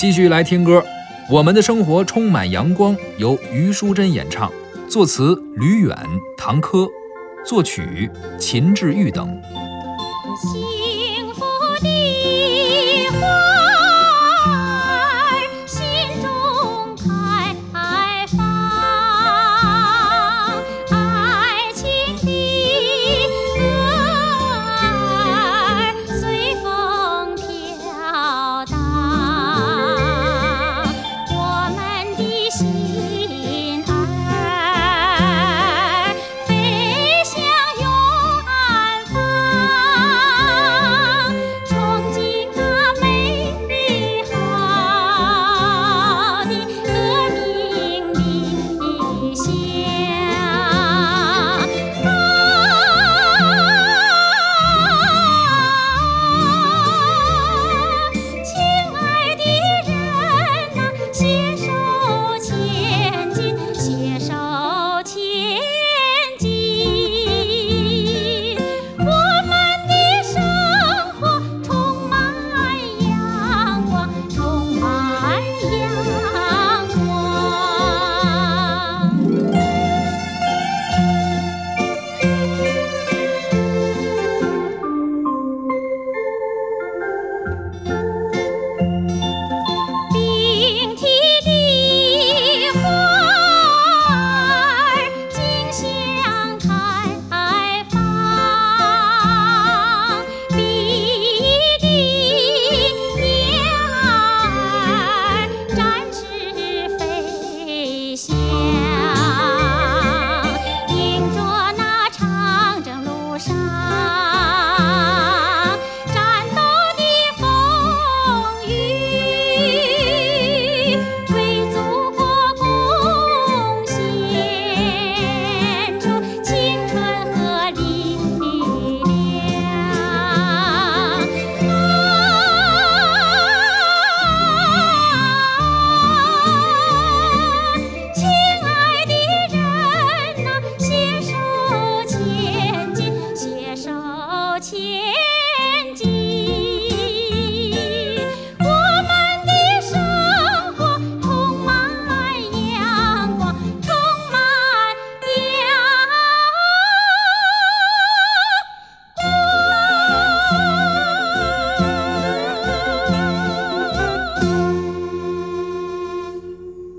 [0.00, 0.82] 继续来听歌。
[1.28, 4.50] 我们的生活充满阳光由余淑珍演唱
[4.88, 5.94] 作词吕远
[6.38, 6.88] 唐珂
[7.44, 9.38] 作曲秦志玉等。